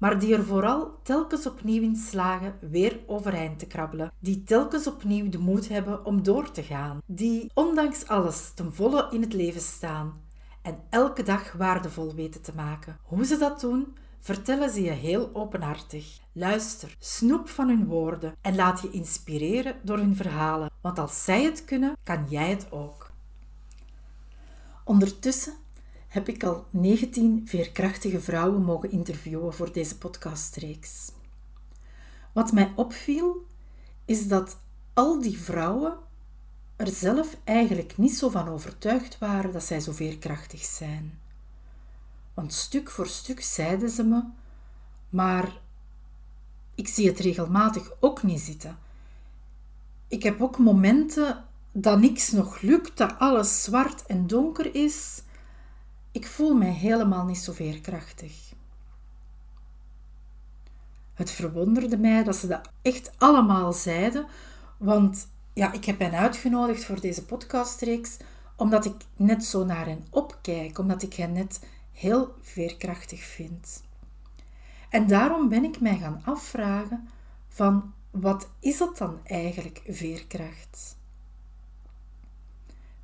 [0.00, 4.12] maar die er vooral telkens opnieuw in slagen weer overeind te krabbelen.
[4.18, 7.02] Die telkens opnieuw de moed hebben om door te gaan.
[7.06, 10.20] Die ondanks alles ten volle in het leven staan
[10.62, 12.98] en elke dag waardevol weten te maken.
[13.02, 16.20] Hoe ze dat doen, vertellen ze je heel openhartig.
[16.32, 20.70] Luister, snoep van hun woorden en laat je inspireren door hun verhalen.
[20.80, 23.10] Want als zij het kunnen, kan jij het ook.
[24.84, 25.52] Ondertussen
[26.10, 31.12] heb ik al 19 veerkrachtige vrouwen mogen interviewen voor deze podcastreeks.
[32.32, 33.46] Wat mij opviel,
[34.04, 34.58] is dat
[34.94, 35.98] al die vrouwen
[36.76, 41.18] er zelf eigenlijk niet zo van overtuigd waren dat zij zo veerkrachtig zijn.
[42.34, 44.22] Want stuk voor stuk zeiden ze me,
[45.08, 45.60] maar
[46.74, 48.78] ik zie het regelmatig ook niet zitten.
[50.08, 55.22] Ik heb ook momenten dat niks nog lukt, dat alles zwart en donker is
[56.12, 58.52] ik voel mij helemaal niet zo veerkrachtig.
[61.14, 64.26] Het verwonderde mij dat ze dat echt allemaal zeiden,
[64.76, 68.16] want ja, ik heb hen uitgenodigd voor deze podcastreeks
[68.56, 71.60] omdat ik net zo naar hen opkijk, omdat ik hen net
[71.92, 73.82] heel veerkrachtig vind.
[74.88, 77.08] En daarom ben ik mij gaan afvragen
[77.48, 80.96] van wat is dat dan eigenlijk veerkracht?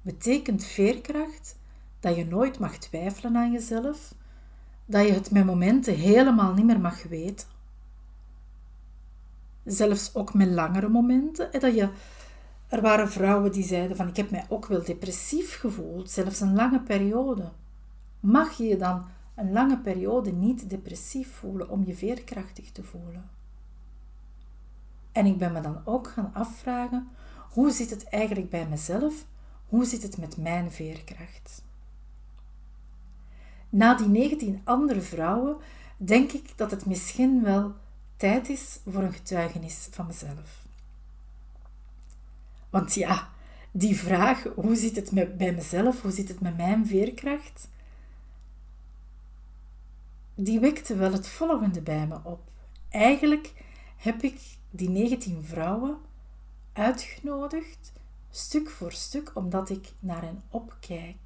[0.02, 1.56] Betekent veerkracht
[2.06, 4.14] dat je nooit mag twijfelen aan jezelf,
[4.84, 7.46] dat je het met momenten helemaal niet meer mag weten.
[9.64, 11.60] Zelfs ook met langere momenten.
[11.60, 11.88] Dat je,
[12.68, 16.54] er waren vrouwen die zeiden van ik heb mij ook wel depressief gevoeld, zelfs een
[16.54, 17.52] lange periode.
[18.20, 23.30] Mag je je dan een lange periode niet depressief voelen om je veerkrachtig te voelen?
[25.12, 27.08] En ik ben me dan ook gaan afvragen,
[27.50, 29.24] hoe zit het eigenlijk bij mezelf?
[29.68, 31.64] Hoe zit het met mijn veerkracht?
[33.68, 35.56] Na die 19 andere vrouwen
[35.96, 37.74] denk ik dat het misschien wel
[38.16, 40.64] tijd is voor een getuigenis van mezelf.
[42.70, 43.30] Want ja,
[43.70, 47.68] die vraag, hoe zit het met, bij mezelf, hoe zit het met mijn veerkracht,
[50.34, 52.40] die wekte wel het volgende bij me op.
[52.88, 53.52] Eigenlijk
[53.96, 54.40] heb ik
[54.70, 55.98] die 19 vrouwen
[56.72, 57.92] uitgenodigd,
[58.30, 61.16] stuk voor stuk, omdat ik naar hen opkijk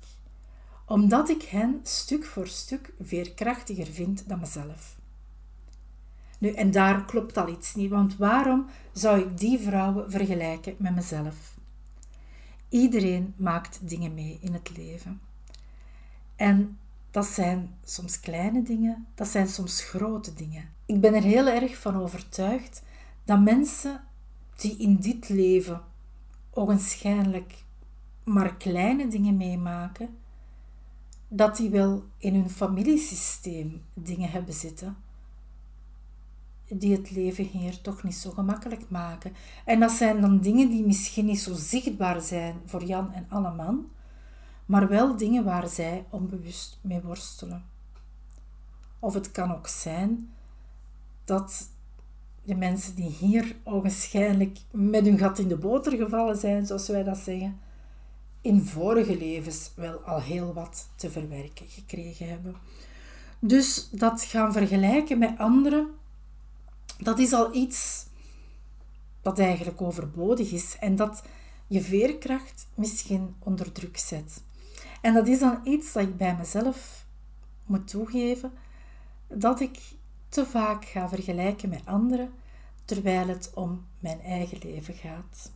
[0.91, 4.97] omdat ik hen stuk voor stuk veerkrachtiger vind dan mezelf.
[6.39, 10.95] Nu, en daar klopt al iets niet, want waarom zou ik die vrouwen vergelijken met
[10.95, 11.55] mezelf?
[12.69, 15.21] Iedereen maakt dingen mee in het leven.
[16.37, 16.79] En
[17.11, 20.69] dat zijn soms kleine dingen, dat zijn soms grote dingen.
[20.87, 22.83] Ik ben er heel erg van overtuigd
[23.25, 24.01] dat mensen
[24.57, 25.83] die in dit leven
[26.51, 27.65] ogenschijnlijk
[28.25, 30.19] maar kleine dingen meemaken,
[31.33, 34.97] dat die wel in hun familiesysteem dingen hebben zitten
[36.79, 39.33] die het leven hier toch niet zo gemakkelijk maken.
[39.65, 43.91] En dat zijn dan dingen die misschien niet zo zichtbaar zijn voor Jan en Alleman,
[44.67, 47.65] maar wel dingen waar zij onbewust mee worstelen.
[48.99, 50.33] Of het kan ook zijn
[51.25, 51.71] dat
[52.43, 57.03] de mensen die hier ogenschijnlijk met hun gat in de boter gevallen zijn, zoals wij
[57.05, 57.61] dat zeggen,
[58.41, 62.57] in vorige levens wel al heel wat te verwerken gekregen hebben.
[63.39, 65.89] Dus dat gaan vergelijken met anderen,
[66.99, 68.07] dat is al iets
[69.23, 71.23] dat eigenlijk overbodig is en dat
[71.67, 74.43] je veerkracht misschien onder druk zet.
[75.01, 77.07] En dat is dan iets dat ik bij mezelf
[77.67, 78.53] moet toegeven,
[79.27, 79.79] dat ik
[80.29, 82.33] te vaak ga vergelijken met anderen,
[82.85, 85.53] terwijl het om mijn eigen leven gaat.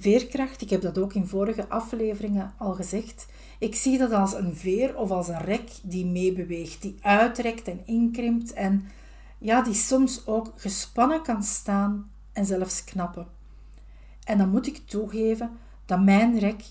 [0.00, 3.26] Veerkracht, ik heb dat ook in vorige afleveringen al gezegd.
[3.58, 7.86] Ik zie dat als een veer of als een rek die meebeweegt, die uitrekt en
[7.86, 8.88] inkrimpt en
[9.38, 13.26] ja, die soms ook gespannen kan staan en zelfs knappen.
[14.24, 15.50] En dan moet ik toegeven
[15.86, 16.62] dat mijn rek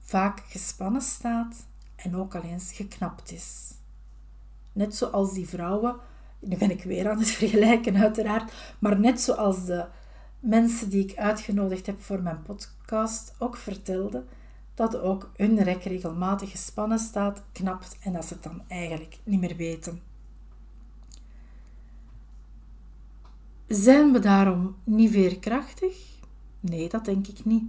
[0.00, 3.74] vaak gespannen staat en ook al eens geknapt is.
[4.72, 5.96] Net zoals die vrouwen,
[6.38, 9.84] nu ben ik weer aan het vergelijken uiteraard, maar net zoals de
[10.40, 14.28] mensen die ik uitgenodigd heb voor mijn podcast ook vertelden
[14.76, 19.40] dat ook hun rek regelmatig gespannen staat, knapt en dat ze het dan eigenlijk niet
[19.40, 20.02] meer weten.
[23.66, 25.96] Zijn we daarom niet veerkrachtig?
[26.60, 27.62] Nee, dat denk ik niet.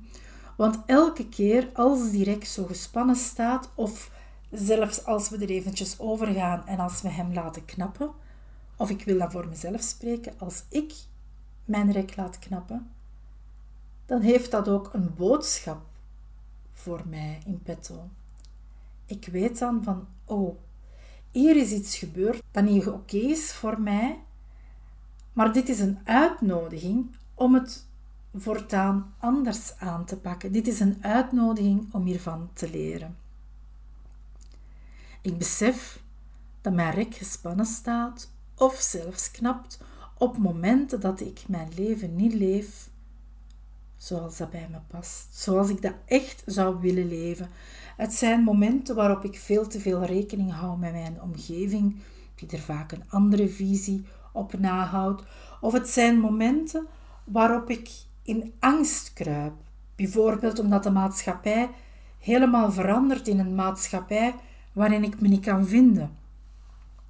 [0.58, 4.12] Want elke keer als direct zo gespannen staat, of
[4.52, 8.12] zelfs als we er eventjes over gaan en als we hem laten knappen,
[8.76, 10.94] of ik wil dat voor mezelf spreken, als ik
[11.68, 12.92] mijn rek laat knappen,
[14.06, 15.86] dan heeft dat ook een boodschap
[16.74, 18.10] voor mij in petto.
[19.06, 20.58] Ik weet dan van, oh,
[21.32, 24.20] hier is iets gebeurd dat niet oké is voor mij,
[25.34, 27.86] maar dit is een uitnodiging om het
[28.36, 30.52] voortaan anders aan te pakken.
[30.52, 33.18] Dit is een uitnodiging om hiervan te leren.
[35.22, 36.02] Ik besef
[36.62, 39.80] dat mijn rek gespannen staat of zelfs knapt
[40.18, 42.90] op momenten dat ik mijn leven niet leef
[43.98, 47.50] zoals dat bij me past, zoals ik dat echt zou willen leven.
[47.98, 51.96] Het zijn momenten waarop ik veel te veel rekening hou met mijn omgeving,
[52.36, 55.24] die er vaak een andere visie op nahoudt,
[55.62, 56.88] of het zijn momenten
[57.24, 57.90] waarop ik
[58.24, 59.54] in angst kruip.
[59.96, 61.70] Bijvoorbeeld omdat de maatschappij
[62.20, 64.36] helemaal verandert in een maatschappij
[64.74, 66.12] waarin ik me niet kan vinden.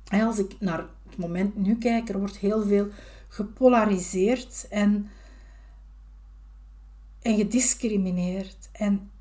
[0.10, 0.86] Als ik naar
[1.18, 2.88] moment nu kijk, er wordt heel veel
[3.28, 5.10] gepolariseerd en,
[7.22, 8.70] en gediscrimineerd.
[8.72, 9.12] En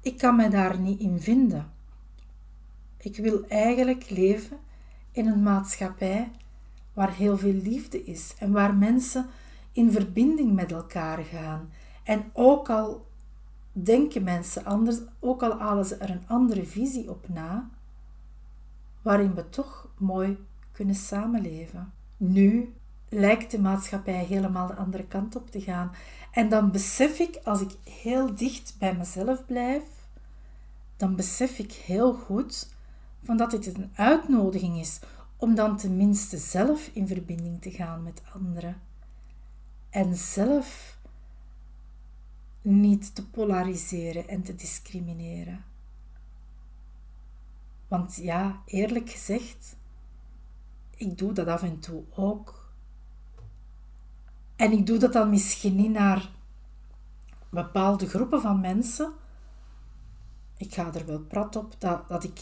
[0.00, 1.72] ik kan me daar niet in vinden.
[2.96, 4.58] Ik wil eigenlijk leven
[5.12, 6.30] in een maatschappij
[6.92, 9.26] waar heel veel liefde is en waar mensen
[9.72, 11.70] in verbinding met elkaar gaan.
[12.02, 13.06] En ook al
[13.72, 17.70] denken mensen anders, ook al halen ze er een andere visie op na,
[19.02, 20.38] waarin we toch mooi
[20.80, 21.92] kunnen samenleven.
[22.16, 22.74] Nu
[23.08, 25.92] lijkt de maatschappij helemaal de andere kant op te gaan.
[26.32, 29.82] En dan besef ik, als ik heel dicht bij mezelf blijf,
[30.96, 32.68] dan besef ik heel goed
[33.22, 35.00] van dat dit een uitnodiging is
[35.36, 38.80] om dan tenminste zelf in verbinding te gaan met anderen.
[39.90, 40.98] En zelf
[42.62, 45.64] niet te polariseren en te discrimineren.
[47.88, 49.78] Want ja, eerlijk gezegd,
[51.00, 52.70] ik doe dat af en toe ook.
[54.56, 56.30] En ik doe dat dan misschien niet naar
[57.48, 59.12] bepaalde groepen van mensen.
[60.56, 62.40] Ik ga er wel prat op dat, dat ik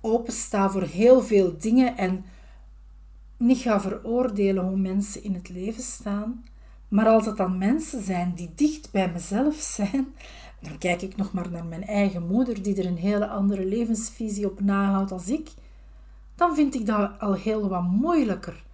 [0.00, 2.24] opensta voor heel veel dingen en
[3.36, 6.44] niet ga veroordelen hoe mensen in het leven staan.
[6.88, 10.14] Maar als het dan mensen zijn die dicht bij mezelf zijn,
[10.60, 14.50] dan kijk ik nog maar naar mijn eigen moeder, die er een hele andere levensvisie
[14.50, 15.50] op nahoudt als ik,
[16.34, 18.64] dan vind ik dat al heel wat moeilijker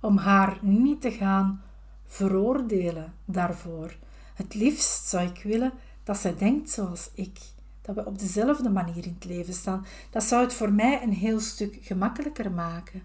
[0.00, 1.62] om haar niet te gaan
[2.06, 3.96] veroordelen daarvoor.
[4.34, 5.72] Het liefst zou ik willen
[6.04, 7.38] dat zij denkt zoals ik,
[7.82, 9.86] dat we op dezelfde manier in het leven staan.
[10.10, 13.02] Dat zou het voor mij een heel stuk gemakkelijker maken.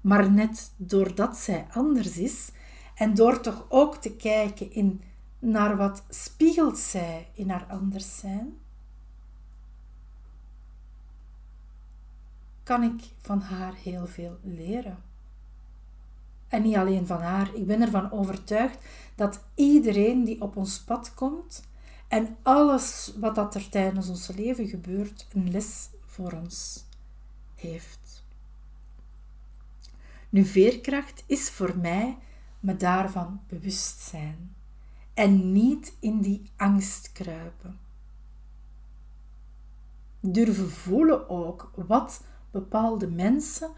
[0.00, 2.50] Maar net doordat zij anders is
[2.94, 5.02] en door toch ook te kijken in
[5.38, 8.56] naar wat spiegelt zij in haar anders zijn,
[12.68, 14.98] kan ik van haar heel veel leren.
[16.48, 18.78] En niet alleen van haar, ik ben ervan overtuigd
[19.14, 21.62] dat iedereen die op ons pad komt
[22.08, 26.84] en alles wat dat er tijdens ons leven gebeurt, een les voor ons
[27.54, 28.24] heeft.
[30.28, 32.16] Nu, veerkracht is voor mij
[32.60, 34.54] me daarvan bewust zijn
[35.14, 37.78] en niet in die angst kruipen.
[40.20, 43.70] Durven voelen ook wat bepaalde mensen,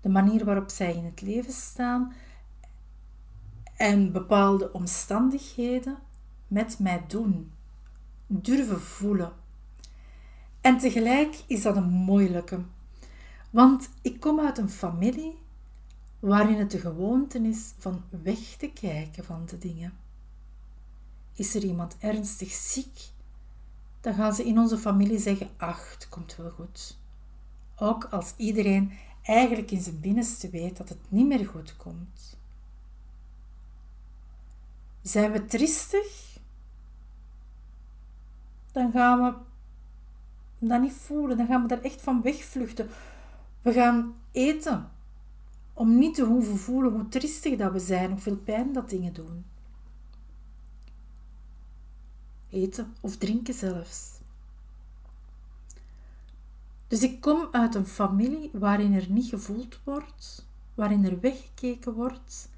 [0.00, 2.12] de manier waarop zij in het leven staan
[3.76, 5.98] en bepaalde omstandigheden
[6.46, 7.52] met mij doen.
[8.26, 9.32] Durven voelen.
[10.60, 12.60] En tegelijk is dat een moeilijke,
[13.50, 15.38] want ik kom uit een familie
[16.18, 19.92] waarin het de gewoonte is van weg te kijken van de dingen.
[21.32, 23.00] Is er iemand ernstig ziek,
[24.00, 26.98] dan gaan ze in onze familie zeggen: Ach, het komt wel goed.
[27.82, 32.38] Ook als iedereen eigenlijk in zijn binnenste weet dat het niet meer goed komt.
[35.02, 36.38] Zijn we tristig?
[38.72, 39.34] Dan gaan we
[40.66, 42.88] dat niet voelen, dan gaan we daar echt van wegvluchten.
[43.62, 44.90] We gaan eten
[45.72, 49.44] om niet te hoeven voelen hoe tristig dat we zijn, hoeveel pijn dat dingen doen.
[52.50, 54.19] Eten of drinken zelfs.
[56.90, 62.48] Dus ik kom uit een familie waarin er niet gevoeld wordt, waarin er weggekeken wordt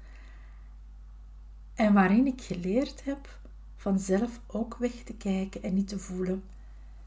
[1.73, 3.39] en waarin ik geleerd heb
[3.75, 6.43] vanzelf ook weg te kijken en niet te voelen.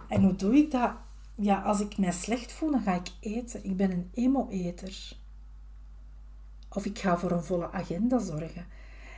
[0.08, 0.92] En hoe doe ik dat?
[1.34, 3.64] Ja, als ik mij slecht voel, dan ga ik eten.
[3.64, 5.16] Ik ben een emo-eter.
[6.68, 8.66] Of ik ga voor een volle agenda zorgen.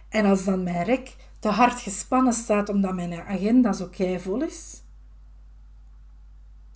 [0.08, 3.88] En als dan mijn rek te hard gespannen staat omdat mijn agenda zo
[4.18, 4.82] vol is,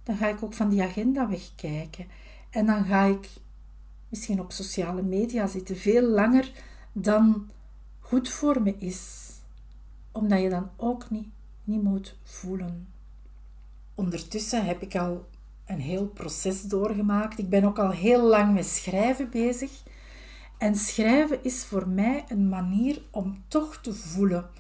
[0.03, 2.07] dan ga ik ook van die agenda wegkijken.
[2.51, 3.29] En dan ga ik
[4.09, 6.53] misschien op sociale media zitten, veel langer
[6.93, 7.51] dan
[8.01, 9.31] goed voor me is.
[10.13, 11.29] Omdat je dan ook niet,
[11.65, 12.89] niet moet voelen.
[13.95, 15.29] Ondertussen heb ik al
[15.67, 17.39] een heel proces doorgemaakt.
[17.39, 19.83] Ik ben ook al heel lang met schrijven bezig.
[20.59, 24.51] En schrijven is voor mij een manier om toch te voelen.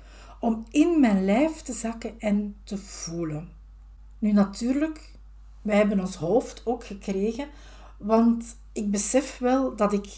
[0.40, 3.48] Om in mijn lijf te zakken en te voelen.
[4.18, 5.11] Nu natuurlijk,
[5.62, 7.46] wij hebben ons hoofd ook gekregen.
[7.96, 10.08] Want ik besef wel dat ik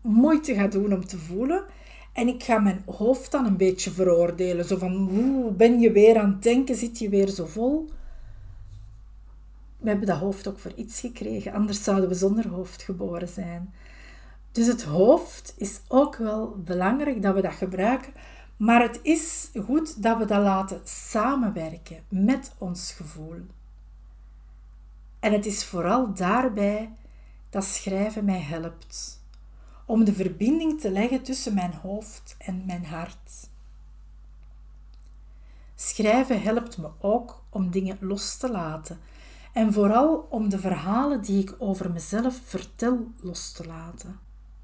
[0.00, 1.64] moeite ga doen om te voelen.
[2.12, 4.64] En ik ga mijn hoofd dan een beetje veroordelen.
[4.64, 6.76] Zo van, hoe ben je weer aan het denken?
[6.76, 7.90] Zit je weer zo vol?
[9.84, 13.74] We hebben dat hoofd ook voor iets gekregen, anders zouden we zonder hoofd geboren zijn.
[14.52, 18.12] Dus het hoofd is ook wel belangrijk dat we dat gebruiken,
[18.56, 23.46] maar het is goed dat we dat laten samenwerken met ons gevoel.
[25.20, 26.92] En het is vooral daarbij
[27.50, 29.22] dat schrijven mij helpt
[29.84, 33.48] om de verbinding te leggen tussen mijn hoofd en mijn hart.
[35.74, 39.00] Schrijven helpt me ook om dingen los te laten
[39.52, 44.18] en vooral om de verhalen die ik over mezelf vertel los te laten.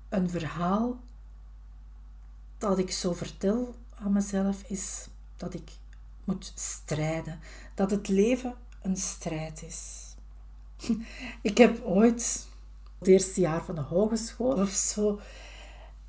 [0.08, 1.00] Een verhaal
[2.58, 5.70] dat ik zo vertel aan mezelf is dat ik
[6.24, 7.38] moet strijden,
[7.74, 10.08] dat het leven een strijd is.
[11.42, 12.48] Ik heb ooit
[12.98, 15.20] het eerste jaar van de hogeschool of zo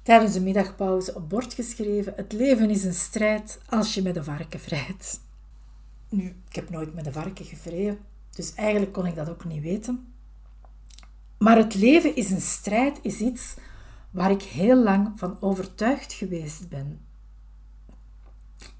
[0.03, 4.24] tijdens de middagpauze op bord geschreven: Het leven is een strijd als je met een
[4.24, 5.19] varken vrijt.
[6.10, 9.62] Nu, ik heb nooit met een varken gevreden, dus eigenlijk kon ik dat ook niet
[9.62, 10.13] weten.
[11.38, 13.55] Maar het leven is een strijd, is iets
[14.10, 17.00] waar ik heel lang van overtuigd geweest ben.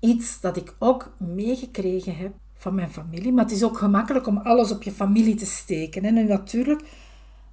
[0.02, 3.32] Iets dat ik ook meegekregen heb van mijn familie.
[3.32, 6.04] Maar het is ook gemakkelijk om alles op je familie te steken.
[6.06, 6.84] En natuurlijk,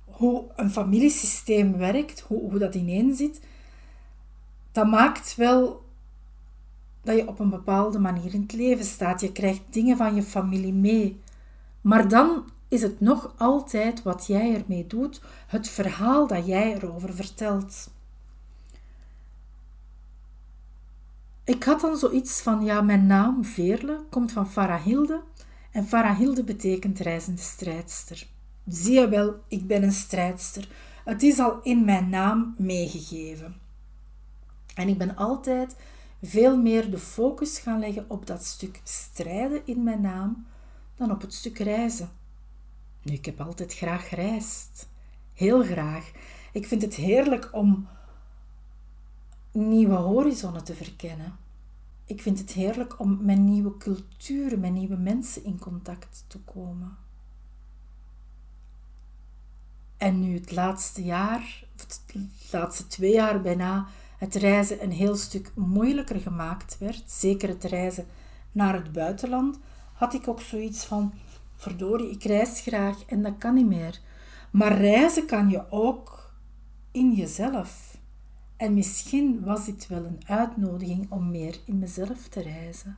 [0.05, 3.40] hoe een familiesysteem werkt, hoe, hoe dat ineen zit,
[4.73, 5.83] dat maakt wel
[7.02, 9.21] dat je op een bepaalde manier in het leven staat.
[9.21, 11.21] Je krijgt dingen van je familie mee.
[11.81, 17.14] Maar dan is het nog altijd wat jij ermee doet, het verhaal dat jij erover
[17.14, 17.90] vertelt.
[21.49, 25.23] Ik had dan zoiets van, ja, mijn naam Veerle komt van Farahilde
[25.71, 28.26] en Farahilde betekent reizende strijdster.
[28.67, 30.69] Zie je wel, ik ben een strijdster.
[31.05, 33.57] Het is al in mijn naam meegegeven.
[34.75, 35.76] En ik ben altijd
[36.23, 40.47] veel meer de focus gaan leggen op dat stuk strijden in mijn naam
[40.97, 42.11] dan op het stuk reizen.
[43.02, 44.88] Nu, ik heb altijd graag gereisd.
[45.35, 46.11] Heel graag.
[46.52, 47.88] Ik vind het heerlijk om
[49.60, 51.36] nieuwe horizonnen te verkennen.
[52.04, 56.96] Ik vind het heerlijk om met nieuwe culturen, met nieuwe mensen in contact te komen.
[59.96, 63.86] En nu het laatste jaar, of de laatste twee jaar bijna,
[64.18, 68.06] het reizen een heel stuk moeilijker gemaakt werd, zeker het reizen
[68.52, 69.58] naar het buitenland,
[69.92, 71.12] had ik ook zoiets van:
[71.56, 74.00] verdorie, ik reis graag en dat kan niet meer.
[74.50, 76.32] Maar reizen kan je ook
[76.90, 77.88] in jezelf.
[78.58, 82.96] En misschien was dit wel een uitnodiging om meer in mezelf te reizen.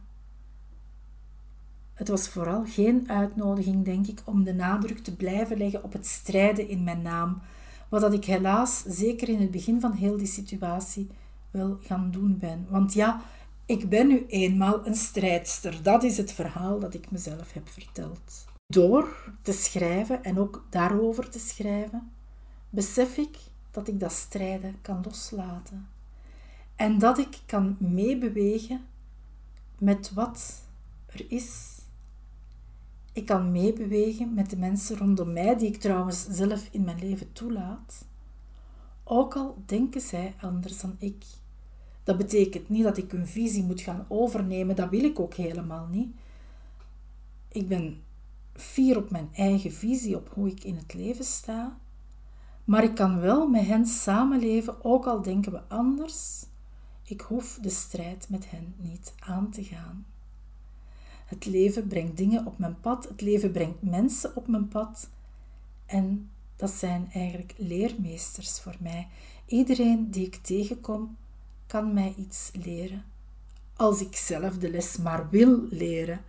[1.95, 6.07] Het was vooral geen uitnodiging, denk ik, om de nadruk te blijven leggen op het
[6.07, 7.41] strijden in mijn naam,
[7.89, 11.09] wat dat ik helaas, zeker in het begin van heel die situatie,
[11.51, 12.67] wel gaan doen ben.
[12.69, 13.21] Want ja,
[13.67, 15.83] ik ben nu eenmaal een strijdster.
[15.83, 18.45] Dat is het verhaal dat ik mezelf heb verteld.
[18.67, 22.11] Door te schrijven en ook daarover te schrijven,
[22.71, 23.37] besef ik
[23.71, 25.89] dat ik dat strijden kan loslaten.
[26.77, 28.85] En dat ik kan meebewegen
[29.79, 30.63] met wat
[31.07, 31.79] er is.
[33.13, 37.33] Ik kan meebewegen met de mensen rondom mij, die ik trouwens zelf in mijn leven
[37.33, 38.05] toelaat.
[39.05, 41.25] Ook al denken zij anders dan ik.
[42.05, 45.87] Dat betekent niet dat ik hun visie moet gaan overnemen, dat wil ik ook helemaal
[45.87, 46.15] niet.
[47.49, 48.03] Ik ben
[48.55, 51.79] fier op mijn eigen visie, op hoe ik in het leven sta.
[52.71, 56.45] Maar ik kan wel met hen samenleven, ook al denken we anders.
[57.03, 60.07] Ik hoef de strijd met hen niet aan te gaan.
[61.27, 65.09] Het leven brengt dingen op mijn pad, het leven brengt mensen op mijn pad.
[65.87, 69.09] En dat zijn eigenlijk leermeesters voor mij.
[69.47, 71.17] Iedereen die ik tegenkom,
[71.67, 73.05] kan mij iets leren.
[73.77, 76.21] Als ik zelf de les maar wil leren.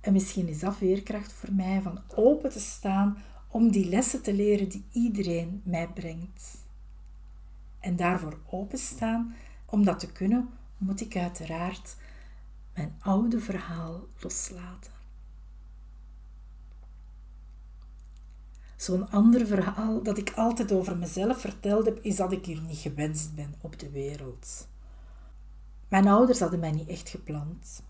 [0.00, 3.18] En misschien is dat veerkracht voor mij van open te staan
[3.54, 6.64] om die lessen te leren die iedereen mij brengt.
[7.80, 9.34] En daarvoor openstaan,
[9.64, 11.96] om dat te kunnen, moet ik uiteraard
[12.74, 14.92] mijn oude verhaal loslaten.
[18.76, 22.78] Zo'n ander verhaal dat ik altijd over mezelf verteld heb, is dat ik hier niet
[22.78, 24.68] gewenst ben op de wereld.
[25.88, 27.82] Mijn ouders hadden mij niet echt gepland.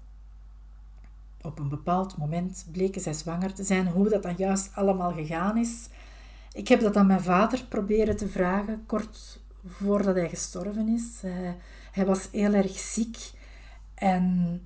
[1.44, 3.86] Op een bepaald moment bleken zij zwanger te zijn.
[3.86, 5.88] Hoe dat dan juist allemaal gegaan is,
[6.52, 11.22] ik heb dat aan mijn vader proberen te vragen, kort voordat hij gestorven is.
[11.92, 13.32] hij was heel erg ziek
[13.94, 14.60] en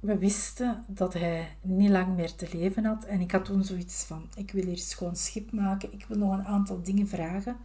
[0.00, 3.04] we wisten dat hij niet lang meer te leven had.
[3.04, 6.32] En ik had toen zoiets van: ik wil hier schoon schip maken, ik wil nog
[6.32, 7.56] een aantal dingen vragen.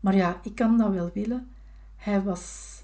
[0.00, 1.50] Maar ja, ik kan dat wel willen.
[1.96, 2.82] Hij was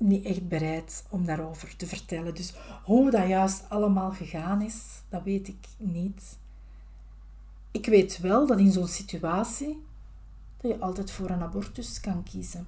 [0.00, 2.34] niet echt bereid om daarover te vertellen.
[2.34, 2.54] Dus
[2.84, 6.38] hoe dat juist allemaal gegaan is, dat weet ik niet.
[7.70, 9.82] Ik weet wel dat in zo'n situatie
[10.56, 12.66] dat je altijd voor een abortus kan kiezen.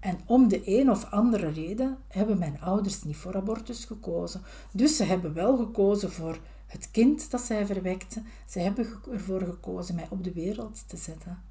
[0.00, 4.42] En om de een of andere reden hebben mijn ouders niet voor abortus gekozen.
[4.72, 8.26] Dus ze hebben wel gekozen voor het kind dat zij verwekten.
[8.46, 11.42] Ze hebben ervoor gekozen mij op de wereld te zetten.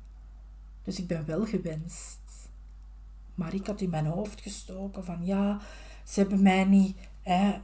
[0.83, 2.18] Dus ik ben wel gewenst.
[3.39, 5.59] Maar ik had in mijn hoofd gestoken van ja,
[6.03, 7.59] ze hebben mij niet hè,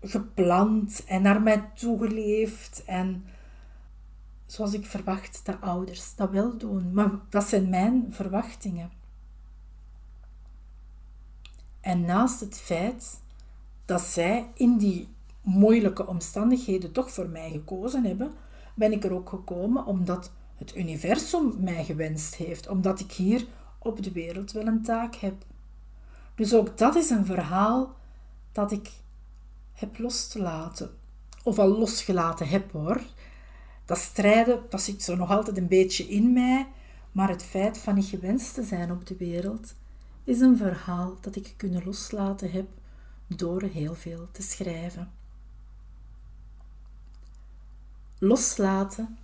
[0.00, 2.84] gepland en naar mij toegeleefd.
[2.84, 3.24] En
[4.46, 6.92] zoals ik verwacht dat ouders dat wel doen.
[6.92, 8.90] Maar dat zijn mijn verwachtingen.
[11.80, 13.20] En naast het feit
[13.84, 15.08] dat zij in die
[15.42, 18.32] moeilijke omstandigheden toch voor mij gekozen hebben,
[18.74, 23.46] ben ik er ook gekomen omdat het universum mij gewenst heeft, omdat ik hier
[23.82, 25.44] op de wereld wel een taak heb.
[26.34, 27.96] Dus ook dat is een verhaal
[28.52, 28.90] dat ik
[29.72, 30.90] heb los te laten.
[31.42, 33.00] Of al losgelaten heb hoor.
[33.84, 36.68] Dat strijden, dat zit zo nog altijd een beetje in mij.
[37.12, 39.74] Maar het feit van niet gewenst te zijn op de wereld
[40.24, 42.68] is een verhaal dat ik kunnen loslaten heb
[43.26, 45.12] door heel veel te schrijven.
[48.18, 49.18] Loslaten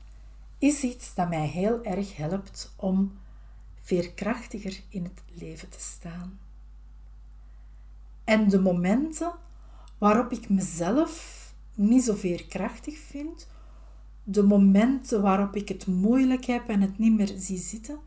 [0.59, 3.19] is iets dat mij heel erg helpt om
[3.87, 6.39] veerkrachtiger in het leven te staan.
[8.25, 9.33] En de momenten
[9.99, 11.45] waarop ik mezelf
[11.75, 13.49] niet zo veerkrachtig vind,
[14.25, 17.99] de momenten waarop ik het moeilijk heb en het niet meer zie zitten,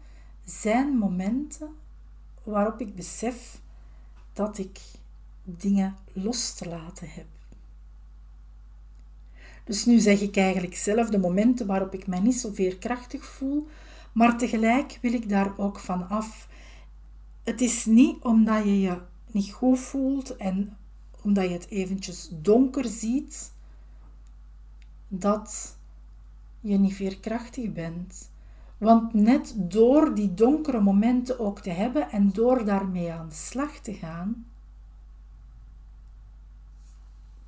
[0.45, 1.75] zijn momenten
[2.43, 3.61] waarop ik besef
[4.33, 4.79] dat ik
[5.43, 7.27] dingen los te laten heb.
[9.63, 13.67] Dus nu zeg ik eigenlijk zelf de momenten waarop ik mij niet zo veerkrachtig voel,
[14.11, 16.47] maar tegelijk wil ik daar ook van af.
[17.43, 20.77] Het is niet omdat je je niet goed voelt en
[21.21, 23.53] omdat je het eventjes donker ziet,
[25.07, 25.77] dat
[26.59, 28.29] je niet veerkrachtig bent.
[28.77, 33.79] Want net door die donkere momenten ook te hebben en door daarmee aan de slag
[33.79, 34.45] te gaan,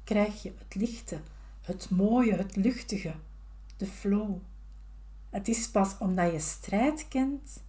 [0.03, 1.19] krijg je het lichte,
[1.61, 3.13] het mooie, het luchtige,
[3.77, 4.37] de flow.
[5.31, 7.63] Het is pas omdat je strijd kent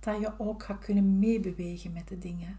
[0.00, 2.58] dat je ook gaat kunnen meebewegen met de dingen.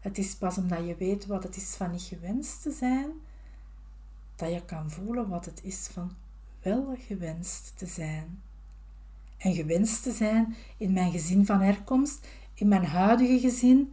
[0.00, 3.10] Het is pas omdat je weet wat het is van niet gewenst te zijn,
[4.36, 6.12] dat je kan voelen wat het is van
[6.62, 8.42] wel gewenst te zijn.
[9.36, 13.92] En gewenst te zijn in mijn gezin van herkomst, in mijn huidige gezin,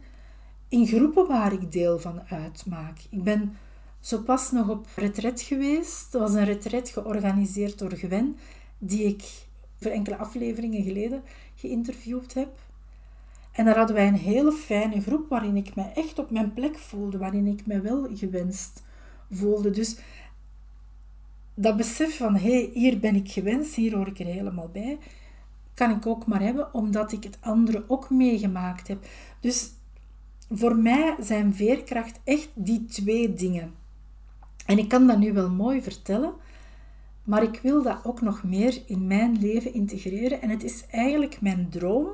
[0.68, 2.98] in groepen waar ik deel van uitmaak.
[3.10, 3.56] Ik ben
[4.00, 6.12] zo pas nog op retret geweest.
[6.12, 8.36] Dat was een retret georganiseerd door Gwen,
[8.78, 9.45] die ik
[9.80, 11.22] voor enkele afleveringen geleden
[11.54, 12.58] geïnterviewd heb.
[13.52, 16.78] En daar hadden wij een hele fijne groep waarin ik me echt op mijn plek
[16.78, 18.82] voelde, waarin ik me wel gewenst
[19.30, 19.70] voelde.
[19.70, 19.96] Dus
[21.54, 24.98] dat besef van hé, hey, hier ben ik gewenst, hier hoor ik er helemaal bij,
[25.74, 29.04] kan ik ook maar hebben omdat ik het andere ook meegemaakt heb.
[29.40, 29.70] Dus
[30.50, 33.74] voor mij zijn veerkracht echt die twee dingen.
[34.66, 36.32] En ik kan dat nu wel mooi vertellen,
[37.26, 40.42] maar ik wil dat ook nog meer in mijn leven integreren.
[40.42, 42.08] En het is eigenlijk mijn droom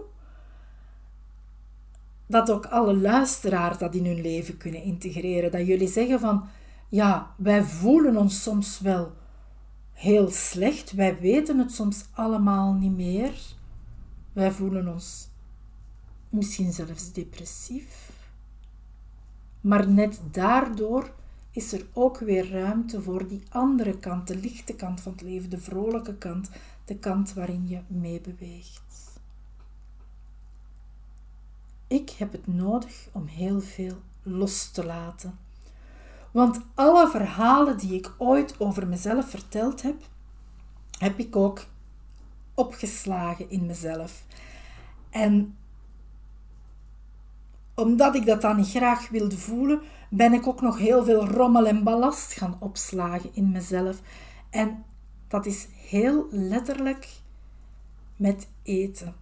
[2.26, 5.50] dat ook alle luisteraars dat in hun leven kunnen integreren.
[5.50, 6.44] Dat jullie zeggen van,
[6.88, 9.12] ja, wij voelen ons soms wel
[9.92, 10.92] heel slecht.
[10.92, 13.32] Wij weten het soms allemaal niet meer.
[14.32, 15.28] Wij voelen ons
[16.28, 18.10] misschien zelfs depressief.
[19.60, 21.12] Maar net daardoor
[21.52, 25.50] is er ook weer ruimte voor die andere kant, de lichte kant van het leven,
[25.50, 26.50] de vrolijke kant,
[26.84, 29.20] de kant waarin je meebeweegt.
[31.86, 35.38] Ik heb het nodig om heel veel los te laten.
[36.30, 40.02] Want alle verhalen die ik ooit over mezelf verteld heb,
[40.98, 41.64] heb ik ook
[42.54, 44.24] opgeslagen in mezelf.
[45.10, 45.56] En
[47.82, 51.82] omdat ik dat dan graag wilde voelen, ben ik ook nog heel veel rommel en
[51.82, 54.00] ballast gaan opslagen in mezelf.
[54.50, 54.84] En
[55.28, 57.08] dat is heel letterlijk
[58.16, 59.14] met eten.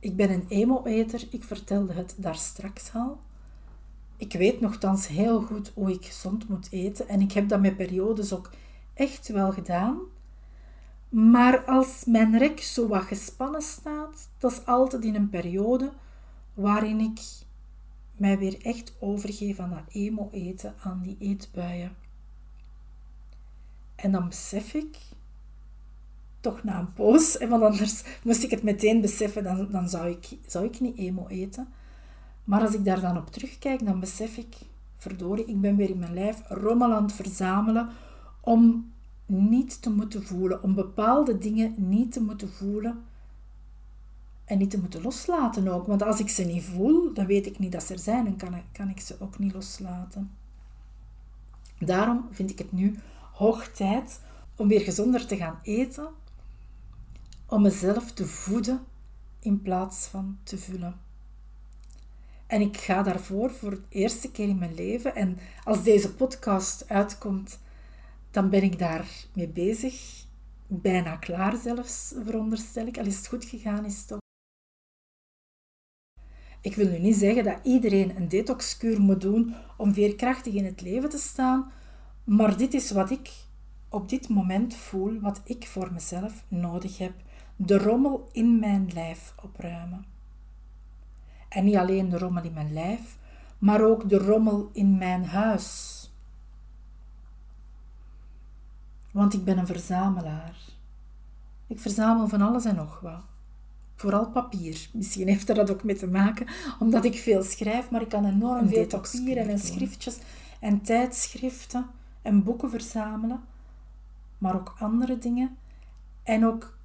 [0.00, 3.20] Ik ben een emo-eter, ik vertelde het daar straks al.
[4.16, 7.76] Ik weet nogthans heel goed hoe ik gezond moet eten en ik heb dat met
[7.76, 8.50] periodes ook
[8.94, 9.98] echt wel gedaan.
[11.08, 15.92] Maar als mijn rek zo wat gespannen staat, dat is altijd in een periode
[16.54, 17.20] waarin ik
[18.18, 21.96] mij weer echt overgeef aan dat emo-eten, aan die eetbuien.
[23.94, 24.96] En dan besef ik,
[26.40, 30.28] toch na een poos, want anders moest ik het meteen beseffen, dan, dan zou, ik,
[30.46, 31.68] zou ik niet emo eten.
[32.44, 34.56] Maar als ik daar dan op terugkijk, dan besef ik,
[34.96, 37.88] verdorie, ik ben weer in mijn lijf rommel verzamelen
[38.40, 38.92] om
[39.26, 43.04] niet te moeten voelen, om bepaalde dingen niet te moeten voelen
[44.48, 45.86] en niet te moeten loslaten ook.
[45.86, 48.36] Want als ik ze niet voel, dan weet ik niet dat ze er zijn en
[48.36, 50.30] kan ik, kan ik ze ook niet loslaten.
[51.78, 52.98] Daarom vind ik het nu
[53.32, 54.20] hoog tijd
[54.56, 56.08] om weer gezonder te gaan eten,
[57.46, 58.80] om mezelf te voeden
[59.40, 60.94] in plaats van te vullen.
[62.46, 66.88] En ik ga daarvoor voor de eerste keer in mijn leven, en als deze podcast
[66.88, 67.58] uitkomt,
[68.30, 70.24] dan ben ik daar mee bezig.
[70.66, 72.98] Bijna klaar zelfs, veronderstel ik.
[72.98, 74.27] Al is het goed gegaan, is het.
[76.60, 80.80] Ik wil nu niet zeggen dat iedereen een detoxkuur moet doen om veerkrachtig in het
[80.80, 81.72] leven te staan,
[82.24, 83.30] maar dit is wat ik
[83.88, 87.12] op dit moment voel, wat ik voor mezelf nodig heb.
[87.56, 90.04] De rommel in mijn lijf opruimen.
[91.48, 93.18] En niet alleen de rommel in mijn lijf,
[93.58, 95.96] maar ook de rommel in mijn huis.
[99.10, 100.58] Want ik ben een verzamelaar.
[101.66, 103.22] Ik verzamel van alles en nog wat.
[103.98, 104.88] Vooral papier.
[104.92, 106.46] Misschien heeft er dat ook mee te maken,
[106.78, 110.18] omdat ik veel schrijf, maar ik kan enorm veel papier en schriftjes
[110.60, 111.86] en tijdschriften
[112.22, 113.40] en boeken verzamelen,
[114.38, 115.56] maar ook andere dingen.
[116.22, 116.76] En ook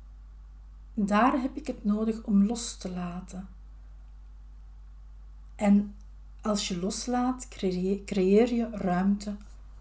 [0.93, 3.47] daar heb ik het nodig om los te laten.
[5.55, 5.95] En
[6.41, 7.47] als je loslaat,
[8.05, 9.35] creëer je ruimte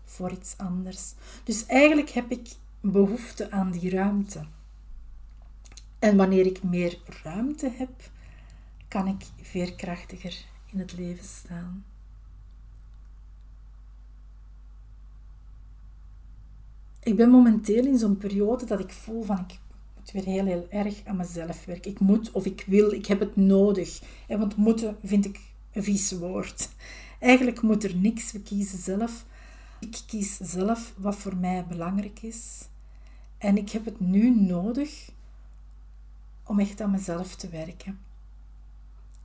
[0.04, 1.14] voor iets anders.
[1.44, 2.48] Dus eigenlijk heb ik
[2.80, 4.44] behoefte aan die ruimte.
[6.02, 8.10] En wanneer ik meer ruimte heb,
[8.88, 11.84] kan ik veerkrachtiger in het leven staan.
[17.02, 19.58] Ik ben momenteel in zo'n periode dat ik voel van ik
[19.96, 21.90] moet weer heel, heel erg aan mezelf werken.
[21.90, 24.02] Ik moet of ik wil, ik heb het nodig.
[24.28, 25.40] Want moeten vind ik
[25.72, 26.68] een vies woord.
[27.18, 29.24] Eigenlijk moet er niks, we kiezen zelf.
[29.80, 32.68] Ik kies zelf wat voor mij belangrijk is.
[33.38, 35.10] En ik heb het nu nodig
[36.44, 38.00] om echt aan mezelf te werken.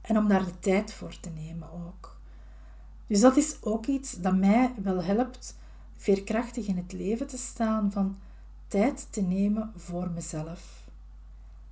[0.02, 2.18] En om daar de tijd voor te nemen ook.
[3.08, 5.58] Dus dat is ook iets dat mij wel helpt
[5.96, 8.18] veerkrachtig in het leven te staan, van
[8.68, 10.86] tijd te nemen voor mezelf.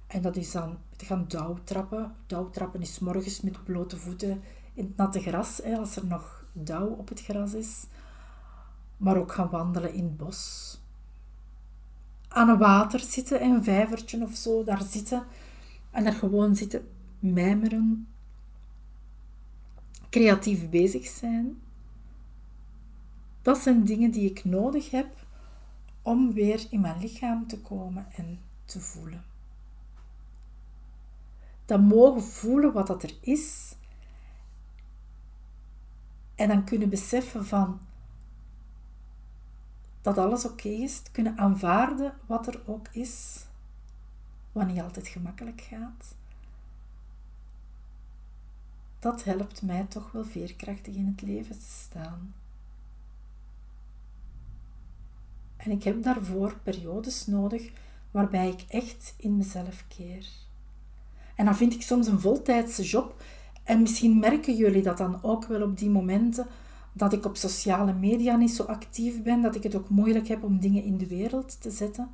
[0.08, 2.15] En dat is dan te gaan dauwtrappen.
[2.27, 4.41] Dauwtrappen is morgens met blote voeten
[4.73, 7.86] in het natte gras, als er nog dauw op het gras is
[8.97, 10.77] maar ook gaan wandelen in het bos.
[12.36, 15.26] Aan een water zitten, een vijvertje of zo, daar zitten
[15.91, 16.88] en daar gewoon zitten
[17.19, 18.08] mijmeren,
[20.10, 21.62] creatief bezig zijn.
[23.41, 25.08] Dat zijn dingen die ik nodig heb
[26.02, 29.24] om weer in mijn lichaam te komen en te voelen.
[31.65, 33.76] Dan mogen voelen wat dat er is
[36.36, 37.80] en dan kunnen beseffen van
[40.06, 43.46] dat alles oké is, kunnen aanvaarden wat er ook is,
[44.52, 46.15] wat niet altijd gemakkelijk gaat.
[49.00, 52.34] Dat helpt mij toch wel veerkrachtig in het leven te staan.
[55.58, 57.72] En ik heb daarvoor periodes nodig
[58.12, 60.28] waarbij ik echt in mezelf keer.
[61.36, 63.24] En dan vind ik soms een voltijdse job.
[63.63, 66.48] En misschien merken jullie dat dan ook wel op die momenten
[66.97, 70.43] dat ik op sociale media niet zo actief ben, dat ik het ook moeilijk heb
[70.43, 72.10] om dingen in de wereld te zetten.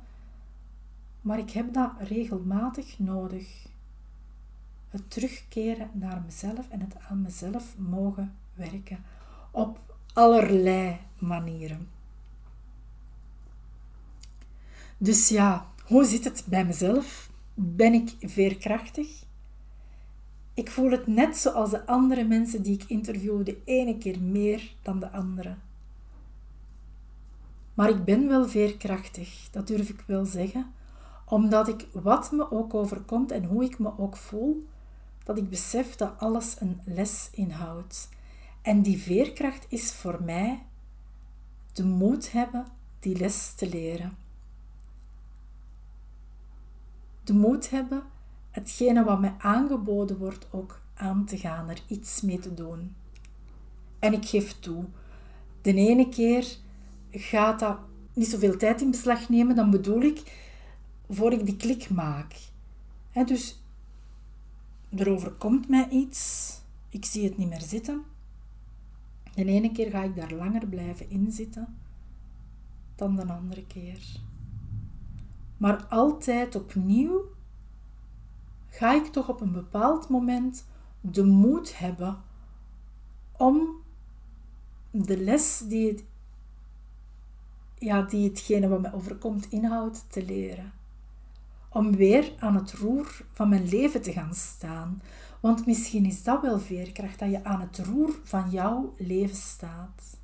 [1.20, 3.66] Maar ik heb dat regelmatig nodig.
[4.88, 9.04] Het terugkeren naar mezelf en het aan mezelf mogen werken.
[9.50, 11.88] Op allerlei manieren.
[14.98, 17.30] Dus ja, hoe zit het bij mezelf?
[17.54, 19.24] Ben ik veerkrachtig?
[20.54, 24.74] Ik voel het net zoals de andere mensen die ik interview, de ene keer meer
[24.82, 25.54] dan de andere.
[27.74, 30.72] Maar ik ben wel veerkrachtig, dat durf ik wel zeggen,
[31.24, 34.66] Omdat ik, wat me ook overkomt en hoe ik me ook voel,
[35.24, 38.08] dat ik besef dat alles een les inhoudt.
[38.62, 40.62] En die veerkracht is voor mij
[41.72, 42.66] de moed hebben
[43.00, 44.16] die les te leren.
[47.24, 48.02] De moed hebben
[48.52, 52.94] hetgene wat mij aangeboden wordt ook aan te gaan, er iets mee te doen.
[53.98, 54.84] En ik geef toe,
[55.62, 56.56] de ene keer
[57.10, 57.78] gaat dat
[58.12, 60.50] niet zoveel tijd in beslag nemen, dan bedoel ik,
[61.08, 62.34] voor ik die klik maak.
[63.10, 63.62] He, dus
[64.96, 66.52] er overkomt mij iets,
[66.88, 68.02] ik zie het niet meer zitten.
[69.34, 71.76] De ene keer ga ik daar langer blijven inzitten
[72.94, 74.02] dan de andere keer.
[75.56, 77.31] Maar altijd opnieuw
[78.72, 80.64] ga ik toch op een bepaald moment
[81.00, 82.22] de moed hebben
[83.32, 83.68] om
[84.90, 86.04] de les die, het,
[87.78, 90.72] ja, die hetgene wat mij overkomt inhoudt te leren.
[91.68, 95.02] Om weer aan het roer van mijn leven te gaan staan.
[95.40, 100.16] Want misschien is dat wel veerkracht, dat je aan het roer van jouw leven staat.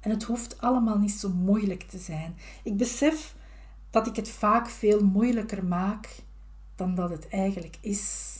[0.00, 2.36] En het hoeft allemaal niet zo moeilijk te zijn.
[2.62, 3.34] Ik besef
[3.94, 6.08] dat ik het vaak veel moeilijker maak
[6.74, 8.34] dan dat het eigenlijk is.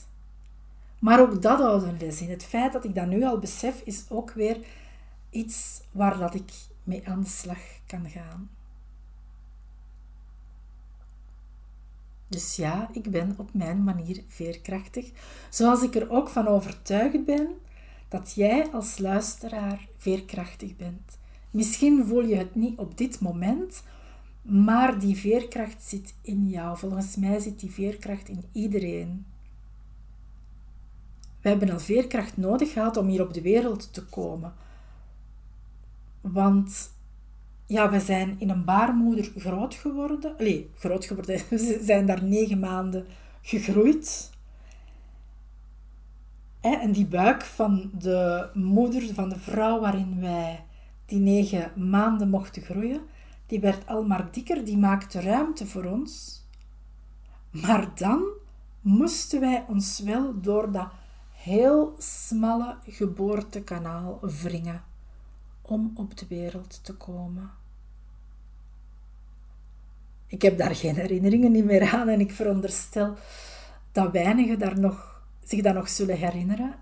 [0.99, 2.31] Maar ook dat houdt een les in.
[2.31, 4.59] Het feit dat ik dat nu al besef, is ook weer
[5.31, 6.53] iets waar dat ik
[6.85, 8.51] mee aan de slag kan gaan.
[12.29, 15.11] Dus ja, ik ben op mijn manier veerkrachtig,
[15.51, 17.49] zoals ik er ook van overtuigd ben
[18.09, 21.19] dat jij als luisteraar veerkrachtig bent.
[21.51, 23.83] Misschien voel je het niet op dit moment,
[24.44, 26.78] maar die veerkracht zit in jou.
[26.78, 29.26] Volgens mij zit die veerkracht in iedereen.
[31.40, 34.52] We hebben al veerkracht nodig gehad om hier op de wereld te komen.
[36.20, 36.90] Want
[37.66, 40.35] ja, we zijn in een baarmoeder groot geworden.
[40.38, 41.40] Nee, groot geworden.
[41.50, 43.07] We zijn daar negen maanden
[43.42, 44.30] gegroeid.
[46.61, 50.64] En die buik van de moeder, van de vrouw waarin wij
[51.07, 53.00] die negen maanden mochten groeien,
[53.46, 56.42] die werd al maar dikker, die maakte ruimte voor ons.
[57.50, 58.24] Maar dan
[58.80, 60.88] moesten wij ons wel door dat
[61.33, 64.83] heel smalle geboortekanaal wringen
[65.62, 67.50] om op de wereld te komen.
[70.26, 73.14] Ik heb daar geen herinneringen meer aan en ik veronderstel
[73.92, 76.74] dat weinigen daar nog, zich dat nog zullen herinneren.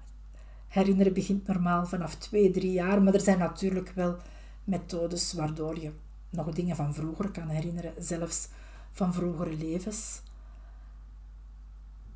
[0.69, 4.17] Herinneren begint normaal vanaf twee, drie jaar, maar er zijn natuurlijk wel
[4.65, 5.93] methodes waardoor je
[6.33, 8.49] nog dingen van vroeger kan herinneren, zelfs
[8.91, 10.23] van vroegere levens.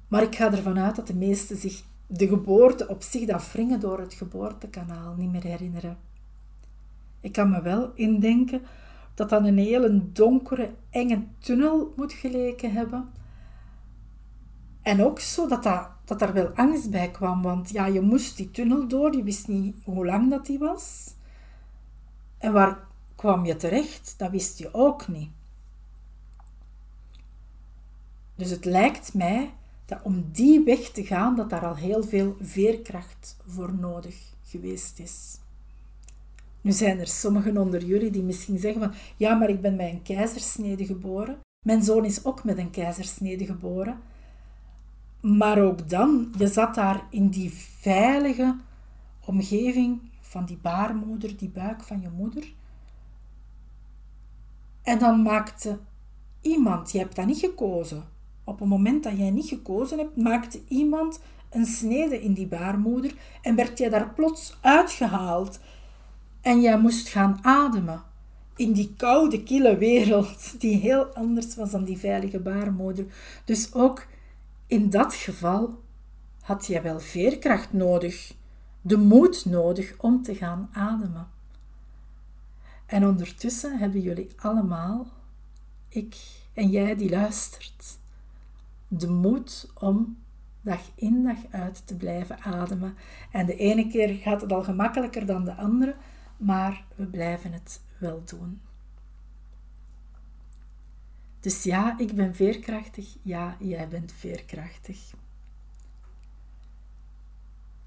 [0.08, 3.80] Maar ik ga ervan uit dat de meesten zich de geboorte op zich, dat wringen
[3.80, 5.98] door het geboortekanaal, niet meer herinneren.
[7.20, 8.62] Ik kan me wel indenken
[9.14, 13.08] dat dat een hele donkere, enge tunnel moet geleken hebben.
[14.82, 15.62] En ook zo dat,
[16.04, 19.48] dat, er wel angst bij kwam, want ja, je moest die tunnel door, je wist
[19.48, 21.14] niet hoe lang dat die was.
[22.38, 22.85] En waar
[23.16, 24.14] kwam je terecht?
[24.16, 25.30] Dat wist je ook niet.
[28.34, 29.50] Dus het lijkt mij
[29.84, 34.98] dat om die weg te gaan, dat daar al heel veel veerkracht voor nodig geweest
[34.98, 35.38] is.
[36.60, 39.92] Nu zijn er sommigen onder jullie die misschien zeggen van ja, maar ik ben met
[39.92, 41.38] een keizersnede geboren.
[41.64, 43.98] Mijn zoon is ook met een keizersnede geboren.
[45.20, 47.50] Maar ook dan, je zat daar in die
[47.80, 48.56] veilige
[49.24, 52.52] omgeving van die baarmoeder, die buik van je moeder.
[54.86, 55.78] En dan maakte
[56.40, 58.04] iemand, je hebt dat niet gekozen.
[58.44, 61.20] Op het moment dat jij niet gekozen hebt, maakte iemand
[61.50, 65.60] een snede in die baarmoeder en werd jij daar plots uitgehaald.
[66.40, 68.02] En jij moest gaan ademen
[68.56, 73.06] in die koude, kille wereld, die heel anders was dan die veilige baarmoeder.
[73.44, 74.06] Dus ook
[74.66, 75.82] in dat geval
[76.40, 78.34] had jij wel veerkracht nodig,
[78.80, 81.35] de moed nodig om te gaan ademen.
[82.86, 85.06] En ondertussen hebben jullie allemaal,
[85.88, 86.16] ik
[86.54, 87.98] en jij die luistert,
[88.88, 90.18] de moed om
[90.60, 92.96] dag in dag uit te blijven ademen.
[93.32, 95.94] En de ene keer gaat het al gemakkelijker dan de andere,
[96.36, 98.60] maar we blijven het wel doen.
[101.40, 103.16] Dus ja, ik ben veerkrachtig.
[103.22, 104.98] Ja, jij bent veerkrachtig.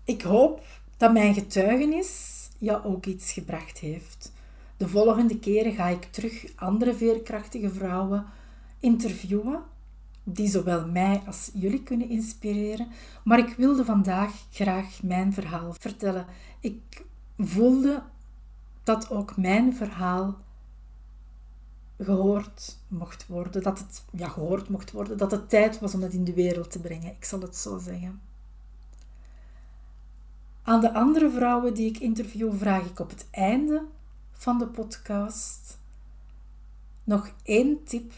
[0.03, 0.65] Ik hoop
[0.97, 4.31] dat mijn getuigenis jou ook iets gebracht heeft.
[4.79, 8.25] De volgende keren ga ik terug andere veerkrachtige vrouwen
[8.79, 9.63] interviewen,
[10.23, 12.87] die zowel mij als jullie kunnen inspireren.
[13.23, 16.25] Maar ik wilde vandaag graag mijn verhaal vertellen.
[16.59, 17.05] Ik
[17.37, 18.03] voelde
[18.83, 20.37] dat ook mijn verhaal
[21.97, 26.13] gehoord mocht worden, dat het ja, gehoord mocht worden, dat het tijd was om het
[26.13, 27.11] in de wereld te brengen.
[27.11, 28.21] Ik zal het zo zeggen.
[30.63, 33.83] Aan de andere vrouwen die ik interview vraag ik op het einde
[34.39, 35.78] van de podcast
[37.04, 38.13] nog één tip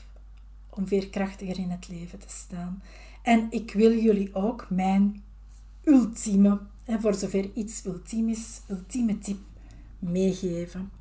[0.70, 2.84] om veerkrachtiger in het leven te staan.
[3.22, 5.24] En ik wil jullie ook mijn
[5.84, 9.40] ultieme, en voor zover iets ultiem is, ultieme tip
[10.00, 10.92] meegeven.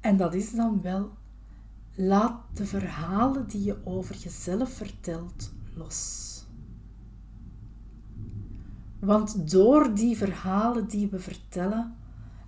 [0.00, 1.10] En dat is dan wel,
[1.94, 6.22] laat de verhalen die je over jezelf vertelt los.
[8.98, 11.96] Want door die verhalen die we vertellen,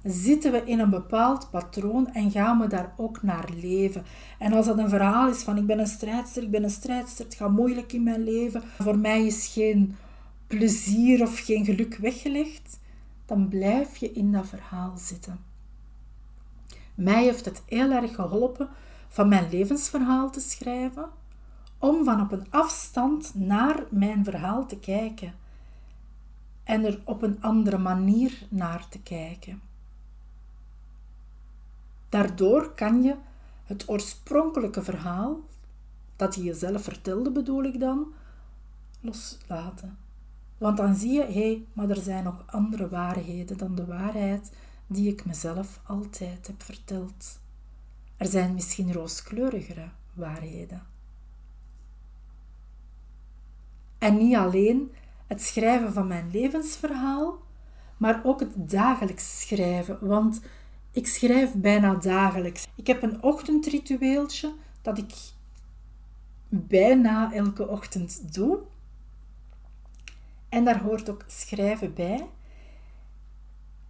[0.06, 4.04] zitten we in een bepaald patroon en gaan we daar ook naar leven.
[4.38, 7.24] En als dat een verhaal is van ik ben een strijdster, ik ben een strijdster,
[7.24, 9.96] het gaat moeilijk in mijn leven, voor mij is geen
[10.46, 12.78] plezier of geen geluk weggelegd,
[13.26, 15.38] dan blijf je in dat verhaal zitten.
[16.94, 18.68] Mij heeft het heel erg geholpen
[19.08, 21.08] van mijn levensverhaal te schrijven,
[21.78, 25.34] om van op een afstand naar mijn verhaal te kijken
[26.64, 29.65] en er op een andere manier naar te kijken.
[32.16, 33.14] Daardoor kan je
[33.64, 35.40] het oorspronkelijke verhaal,
[36.16, 38.12] dat je jezelf vertelde bedoel ik dan,
[39.00, 39.98] loslaten.
[40.58, 44.52] Want dan zie je, hé, hey, maar er zijn nog andere waarheden dan de waarheid
[44.86, 47.40] die ik mezelf altijd heb verteld.
[48.16, 50.82] Er zijn misschien rooskleurigere waarheden.
[53.98, 54.92] En niet alleen
[55.26, 57.38] het schrijven van mijn levensverhaal,
[57.96, 60.40] maar ook het dagelijks schrijven, want
[60.96, 62.68] ik schrijf bijna dagelijks.
[62.74, 65.14] Ik heb een ochtendritueeltje dat ik
[66.48, 68.58] bijna elke ochtend doe.
[70.48, 72.26] En daar hoort ook schrijven bij.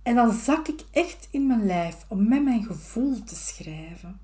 [0.02, 4.20] En dan zak ik echt in mijn lijf om met mijn gevoel te schrijven.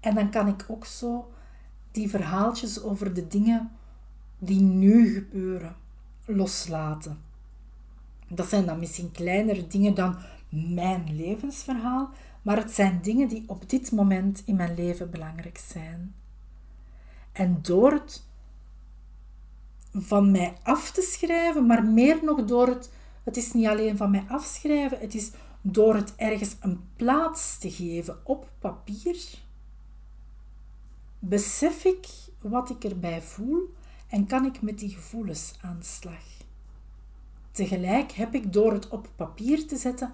[0.00, 1.32] En dan kan ik ook zo
[1.90, 3.70] die verhaaltjes over de dingen
[4.38, 5.76] die nu gebeuren
[6.24, 7.20] loslaten.
[8.28, 10.16] Dat zijn dan misschien kleinere dingen dan
[10.74, 12.10] mijn levensverhaal,
[12.42, 16.14] maar het zijn dingen die op dit moment in mijn leven belangrijk zijn.
[17.32, 18.24] En door het
[19.92, 22.92] van mij af te schrijven, maar meer nog door het,
[23.22, 27.70] het is niet alleen van mij afschrijven, het is door het ergens een plaats te
[27.70, 29.16] geven op papier,
[31.18, 32.06] besef ik
[32.40, 33.74] wat ik erbij voel
[34.08, 36.24] en kan ik met die gevoelens aan slag.
[37.50, 40.12] Tegelijk heb ik door het op papier te zetten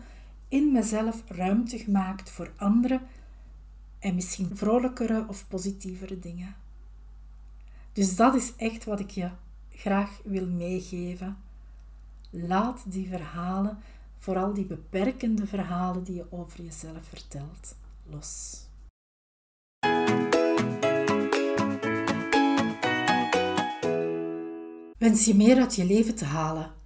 [0.53, 3.01] in mezelf ruimte gemaakt voor andere
[3.99, 6.55] en misschien vrolijkere of positievere dingen.
[7.93, 9.31] Dus dat is echt wat ik je
[9.71, 11.37] graag wil meegeven.
[12.31, 13.79] Laat die verhalen,
[14.19, 18.61] vooral die beperkende verhalen die je over jezelf vertelt, los.
[24.99, 26.82] Wens je meer uit je leven te halen?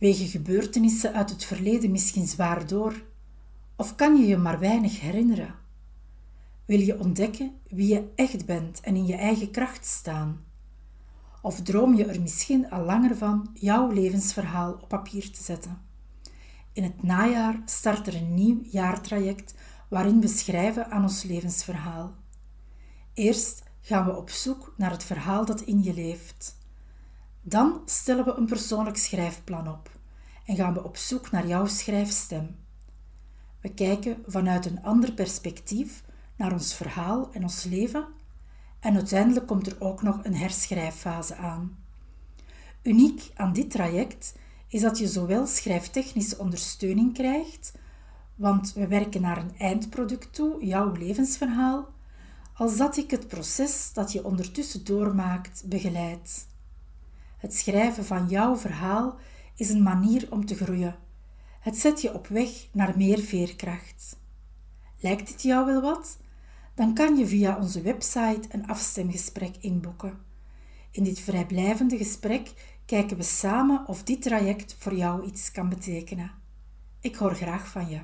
[0.00, 3.02] Wegen gebeurtenissen uit het verleden misschien zwaar door?
[3.76, 5.54] Of kan je je maar weinig herinneren?
[6.64, 10.44] Wil je ontdekken wie je echt bent en in je eigen kracht staan?
[11.42, 15.82] Of droom je er misschien al langer van jouw levensverhaal op papier te zetten?
[16.72, 19.54] In het najaar start er een nieuw jaartraject
[19.88, 22.14] waarin we schrijven aan ons levensverhaal.
[23.14, 26.58] Eerst gaan we op zoek naar het verhaal dat in je leeft.
[27.42, 29.90] Dan stellen we een persoonlijk schrijfplan op
[30.46, 32.56] en gaan we op zoek naar jouw schrijfstem.
[33.60, 36.04] We kijken vanuit een ander perspectief
[36.36, 38.06] naar ons verhaal en ons leven
[38.80, 41.78] en uiteindelijk komt er ook nog een herschrijffase aan.
[42.82, 44.34] Uniek aan dit traject
[44.68, 47.72] is dat je zowel schrijftechnische ondersteuning krijgt,
[48.34, 51.88] want we werken naar een eindproduct toe, jouw levensverhaal,
[52.54, 56.46] als dat ik het proces dat je ondertussen doormaakt begeleid.
[57.40, 59.18] Het schrijven van jouw verhaal
[59.54, 60.96] is een manier om te groeien.
[61.60, 64.18] Het zet je op weg naar meer veerkracht.
[64.98, 66.18] Lijkt dit jou wel wat?
[66.74, 70.18] Dan kan je via onze website een afstemgesprek inboeken.
[70.90, 72.52] In dit vrijblijvende gesprek
[72.86, 76.30] kijken we samen of dit traject voor jou iets kan betekenen.
[77.00, 78.00] Ik hoor graag van je.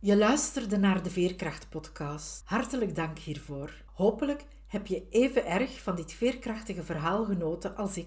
[0.00, 2.42] Je luisterde naar de Veerkracht-podcast.
[2.44, 3.84] Hartelijk dank hiervoor.
[3.92, 8.06] Hopelijk heb je even erg van dit veerkrachtige verhaal genoten als ik.